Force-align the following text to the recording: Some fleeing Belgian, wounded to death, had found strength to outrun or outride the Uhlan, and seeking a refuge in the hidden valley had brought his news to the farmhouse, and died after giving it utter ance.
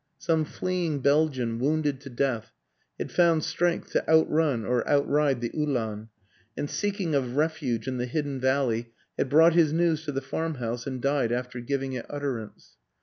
Some 0.17 0.45
fleeing 0.45 1.01
Belgian, 1.01 1.59
wounded 1.59 2.01
to 2.01 2.09
death, 2.09 2.53
had 2.97 3.11
found 3.11 3.43
strength 3.43 3.91
to 3.91 4.09
outrun 4.09 4.65
or 4.65 4.81
outride 4.89 5.41
the 5.41 5.51
Uhlan, 5.53 6.09
and 6.57 6.67
seeking 6.67 7.13
a 7.13 7.21
refuge 7.21 7.87
in 7.87 7.99
the 7.99 8.07
hidden 8.07 8.39
valley 8.39 8.93
had 9.15 9.29
brought 9.29 9.53
his 9.53 9.71
news 9.71 10.03
to 10.05 10.11
the 10.11 10.19
farmhouse, 10.19 10.87
and 10.87 11.03
died 11.03 11.31
after 11.31 11.59
giving 11.59 11.93
it 11.93 12.07
utter 12.09 12.39
ance. 12.39 12.77